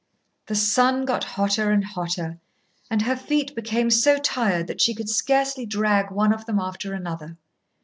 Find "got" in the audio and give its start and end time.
1.05-1.23